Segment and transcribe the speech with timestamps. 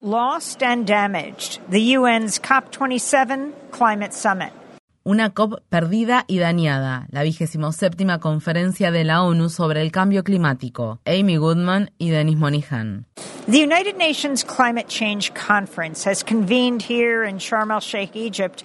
[0.00, 1.58] Lost and damaged.
[1.68, 4.52] The UN's COP27 climate summit.
[5.04, 10.22] Una COP perdida y dañada, la vigésimo séptima conferencia de la ONU sobre el cambio
[10.22, 11.00] climático.
[11.04, 13.06] Amy Goodman y Denis Monihan.
[13.48, 18.62] The United Nations Climate Change Conference has convened here in Sharm el Sheikh, Egypt.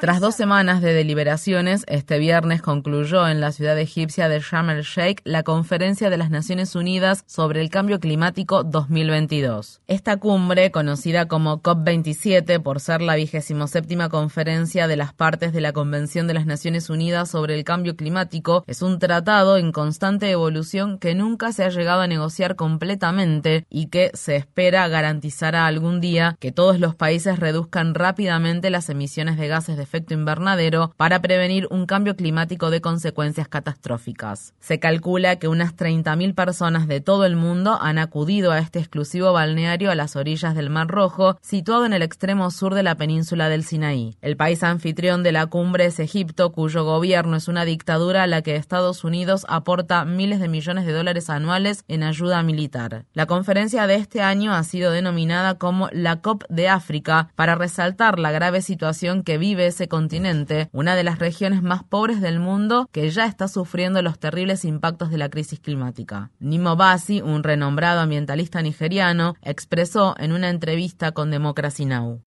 [0.00, 4.82] Tras dos semanas de deliberaciones, este viernes concluyó en la ciudad egipcia de Sharm el
[4.84, 9.80] Sheikh la Conferencia de las Naciones Unidas sobre el Cambio Climático 2022.
[9.88, 15.62] Esta cumbre, conocida como COP27 por ser la vigésimo séptima conferencia de las partes de
[15.62, 20.30] la Convención de las Naciones Unidas sobre el Cambio Climático, es un tratado en constante
[20.30, 26.00] evolución que nunca se ha llegado a negociar completamente y que se espera garantizará algún
[26.00, 30.92] día que todos los países reduzcan rápidamente la las emisiones de gases de efecto invernadero
[30.98, 34.52] para prevenir un cambio climático de consecuencias catastróficas.
[34.60, 39.32] Se calcula que unas 30.000 personas de todo el mundo han acudido a este exclusivo
[39.32, 43.48] balneario a las orillas del Mar Rojo, situado en el extremo sur de la península
[43.48, 44.14] del Sinaí.
[44.20, 48.42] El país anfitrión de la cumbre es Egipto, cuyo gobierno es una dictadura a la
[48.42, 53.06] que Estados Unidos aporta miles de millones de dólares anuales en ayuda militar.
[53.14, 58.18] La conferencia de este año ha sido denominada como la COP de África para resaltar
[58.18, 62.88] la grave situación que vive ese continente, una de las regiones más pobres del mundo
[62.92, 66.30] que ya está sufriendo los terribles impactos de la crisis climática.
[66.38, 72.22] Nimo Basi, un renombrado ambientalista nigeriano, expresó en una entrevista con Democracy Now!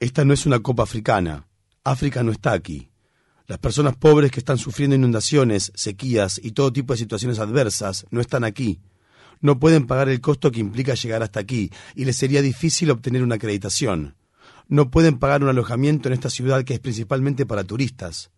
[0.00, 1.46] Esta no es una copa africana.
[1.84, 2.90] África no está aquí.
[3.46, 8.20] Las personas pobres que están sufriendo inundaciones, sequías y todo tipo de situaciones adversas no
[8.20, 8.80] están aquí
[9.44, 13.22] no pueden pagar el costo que implica llegar hasta aquí y les sería difícil obtener
[13.22, 14.16] una acreditación.
[14.68, 18.30] No pueden pagar un alojamiento en esta ciudad que es principalmente para turistas.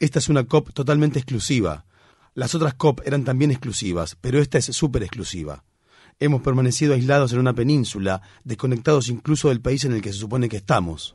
[0.00, 1.84] Esta es una COP totalmente exclusiva.
[2.32, 5.62] Las otras COP eran también exclusivas, pero esta es súper exclusiva.
[6.20, 10.48] Hemos permanecido aislados en una península, desconectados incluso del país en el que se supone
[10.48, 11.14] que estamos.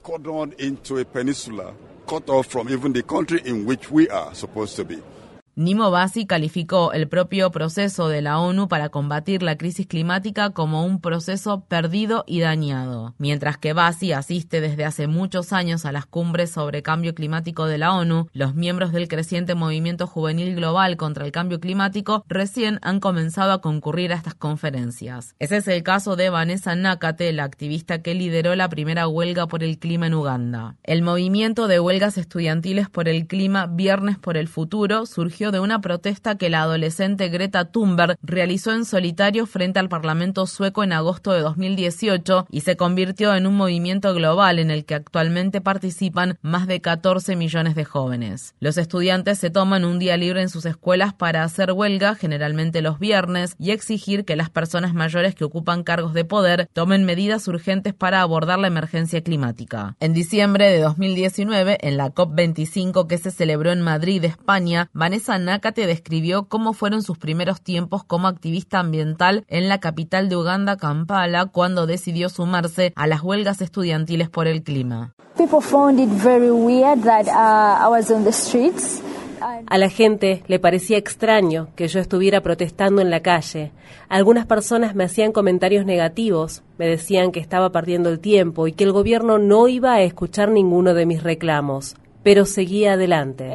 [5.55, 10.85] Nimo Basi calificó el propio proceso de la ONU para combatir la crisis climática como
[10.85, 13.15] un proceso perdido y dañado.
[13.17, 17.77] Mientras que Basi asiste desde hace muchos años a las cumbres sobre cambio climático de
[17.77, 23.01] la ONU, los miembros del creciente movimiento juvenil global contra el cambio climático recién han
[23.01, 25.35] comenzado a concurrir a estas conferencias.
[25.39, 29.63] Ese es el caso de Vanessa Nakate, la activista que lideró la primera huelga por
[29.63, 30.77] el clima en Uganda.
[30.83, 35.81] El movimiento de huelgas estudiantiles por el clima Viernes por el Futuro surgió de una
[35.81, 41.31] protesta que la adolescente Greta Thunberg realizó en solitario frente al Parlamento sueco en agosto
[41.31, 46.67] de 2018 y se convirtió en un movimiento global en el que actualmente participan más
[46.67, 48.53] de 14 millones de jóvenes.
[48.59, 52.99] Los estudiantes se toman un día libre en sus escuelas para hacer huelga, generalmente los
[52.99, 57.93] viernes, y exigir que las personas mayores que ocupan cargos de poder tomen medidas urgentes
[57.93, 59.95] para abordar la emergencia climática.
[59.99, 65.87] En diciembre de 2019, en la COP25 que se celebró en Madrid, España, Vanessa Nakate
[65.87, 71.45] describió cómo fueron sus primeros tiempos como activista ambiental en la capital de Uganda, Kampala,
[71.45, 75.13] cuando decidió sumarse a las huelgas estudiantiles por el clima.
[79.67, 83.71] A la gente le parecía extraño que yo estuviera protestando en la calle.
[84.07, 88.83] Algunas personas me hacían comentarios negativos, me decían que estaba perdiendo el tiempo y que
[88.83, 93.51] el gobierno no iba a escuchar ninguno de mis reclamos pero seguía adelante.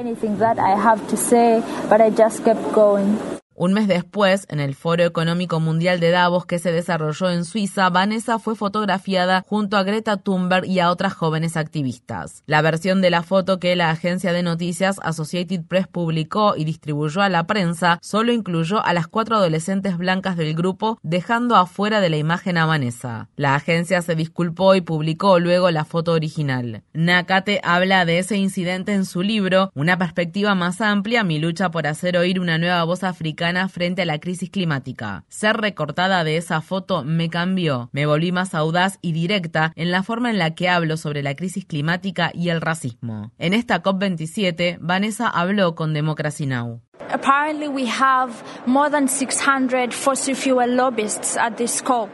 [3.58, 7.88] Un mes después, en el Foro Económico Mundial de Davos que se desarrolló en Suiza,
[7.88, 12.42] Vanessa fue fotografiada junto a Greta Thunberg y a otras jóvenes activistas.
[12.44, 17.22] La versión de la foto que la agencia de noticias Associated Press publicó y distribuyó
[17.22, 22.10] a la prensa solo incluyó a las cuatro adolescentes blancas del grupo, dejando afuera de
[22.10, 23.30] la imagen a Vanessa.
[23.36, 26.82] La agencia se disculpó y publicó luego la foto original.
[26.92, 31.86] Nakate habla de ese incidente en su libro, Una perspectiva más amplia, mi lucha por
[31.86, 35.24] hacer oír una nueva voz africana frente a la crisis climática.
[35.28, 37.88] Ser recortada de esa foto me cambió.
[37.92, 41.34] Me volví más audaz y directa en la forma en la que hablo sobre la
[41.34, 43.32] crisis climática y el racismo.
[43.38, 46.80] En esta COP27, Vanessa habló con Democracy Now!
[47.10, 48.32] Apparently we have
[48.66, 52.10] more than 600 fossil fuel lobbyists at this COP.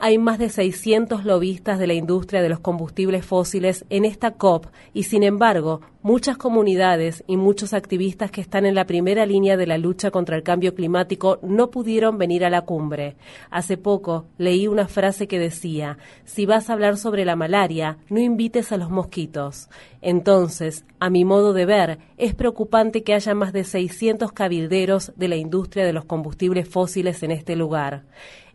[0.00, 4.66] Hay más de 600 lobistas de la industria de los combustibles fósiles en esta COP
[4.92, 9.66] y sin embargo Muchas comunidades y muchos activistas que están en la primera línea de
[9.66, 13.16] la lucha contra el cambio climático no pudieron venir a la cumbre.
[13.50, 18.18] Hace poco leí una frase que decía, si vas a hablar sobre la malaria, no
[18.18, 19.68] invites a los mosquitos.
[20.00, 25.28] Entonces, a mi modo de ver, es preocupante que haya más de 600 cabilderos de
[25.28, 28.04] la industria de los combustibles fósiles en este lugar.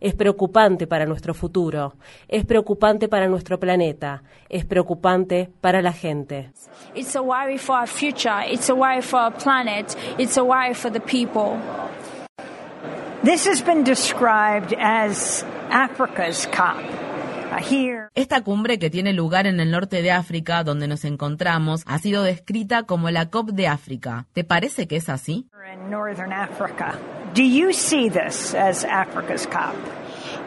[0.00, 1.94] Es preocupante para nuestro futuro,
[2.28, 6.50] es preocupante para nuestro planeta, es preocupante para la gente.
[7.36, 11.00] Worry for our future, it's a worry for our planet, it's a worry for the
[11.00, 11.60] people.
[13.22, 16.82] This has been described as Africa's COP.
[18.14, 22.22] Esta cumbre que tiene lugar en el norte de África, donde nos encontramos, ha sido
[22.22, 24.26] descrita como la COP de África.
[24.32, 25.48] ¿Te parece que es así?
[27.34, 29.74] Do you see this as Africa's COP?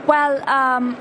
[0.08, 0.96] Well, um,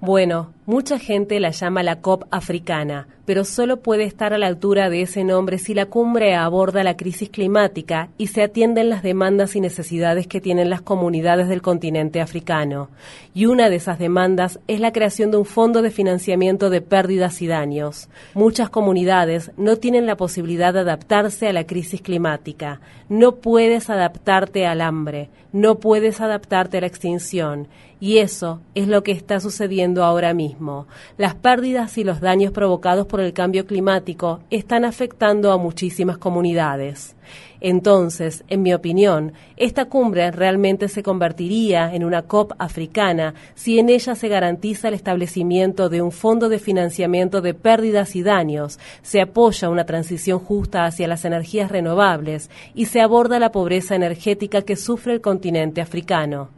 [0.00, 4.88] Bueno, mucha gente la llama la COP africana, pero solo puede estar a la altura
[4.88, 9.56] de ese nombre si la cumbre aborda la crisis climática y se atienden las demandas
[9.56, 12.88] y necesidades que tienen las comunidades del continente africano.
[13.34, 17.42] Y una de esas demandas es la creación de un fondo de financiamiento de pérdidas
[17.42, 18.08] y daños.
[18.34, 22.80] Muchas comunidades no tienen la posibilidad de adaptarse a la crisis climática.
[23.08, 27.68] No puedes adaptarte al hambre, no puedes adaptarte a extinción.
[28.00, 30.86] Y eso es lo que está sucediendo ahora mismo.
[31.16, 37.16] Las pérdidas y los daños provocados por el cambio climático están afectando a muchísimas comunidades.
[37.60, 43.88] Entonces, en mi opinión, esta cumbre realmente se convertiría en una COP africana si en
[43.88, 49.20] ella se garantiza el establecimiento de un fondo de financiamiento de pérdidas y daños, se
[49.20, 54.76] apoya una transición justa hacia las energías renovables y se aborda la pobreza energética que
[54.76, 56.50] sufre el continente africano.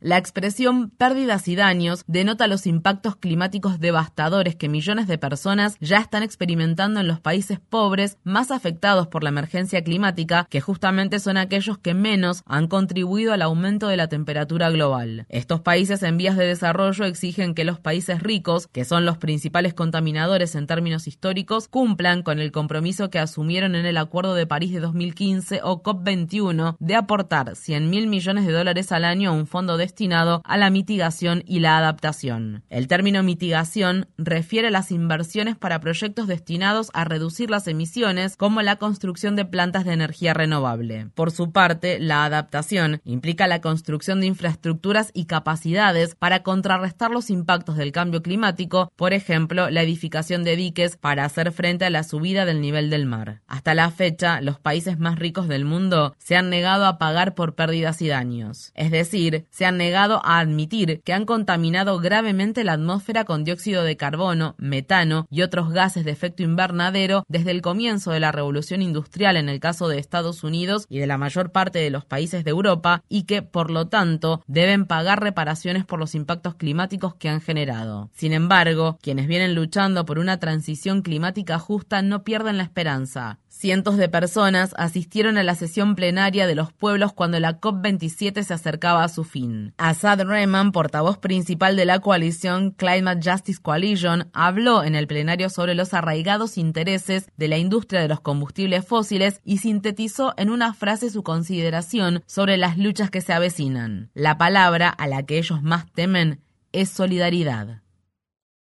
[0.00, 5.98] La expresión pérdidas y daños denota los impactos climáticos devastadores que millones de personas ya
[5.98, 11.36] están experimentando en los países pobres más afectados por la emergencia climática, que justamente son
[11.36, 15.26] aquellos que menos han contribuido al aumento de la temperatura global.
[15.28, 19.74] Estos países en vías de desarrollo exigen que los países ricos, que son los principales
[19.74, 24.72] contaminadores en términos históricos, cumplan con el compromiso que asumieron en el Acuerdo de París
[24.72, 29.46] de 2015 o COP21 de aportar 100 mil millones de dólares al año a un
[29.46, 32.62] fondo destinado a la mitigación y la adaptación.
[32.70, 38.36] El término mitigación refiere a las inversiones para proyectos de destinados a reducir las emisiones,
[38.36, 41.08] como la construcción de plantas de energía renovable.
[41.14, 47.30] Por su parte, la adaptación implica la construcción de infraestructuras y capacidades para contrarrestar los
[47.30, 52.02] impactos del cambio climático, por ejemplo, la edificación de diques para hacer frente a la
[52.02, 53.40] subida del nivel del mar.
[53.46, 57.54] Hasta la fecha, los países más ricos del mundo se han negado a pagar por
[57.54, 58.72] pérdidas y daños.
[58.74, 63.82] Es decir, se han negado a admitir que han contaminado gravemente la atmósfera con dióxido
[63.82, 65.72] de carbono, metano y otros
[66.04, 70.44] de efecto invernadero desde el comienzo de la revolución industrial en el caso de Estados
[70.44, 73.88] Unidos y de la mayor parte de los países de Europa y que, por lo
[73.88, 78.10] tanto, deben pagar reparaciones por los impactos climáticos que han generado.
[78.14, 83.38] Sin embargo, quienes vienen luchando por una transición climática justa no pierden la esperanza.
[83.58, 88.52] Cientos de personas asistieron a la sesión plenaria de los pueblos cuando la COP27 se
[88.52, 89.72] acercaba a su fin.
[89.78, 95.74] Assad Rehman, portavoz principal de la coalición Climate Justice Coalition, habló en el plenario sobre
[95.74, 101.08] los arraigados intereses de la industria de los combustibles fósiles y sintetizó en una frase
[101.08, 104.10] su consideración sobre las luchas que se avecinan.
[104.12, 106.42] La palabra a la que ellos más temen
[106.72, 107.85] es solidaridad.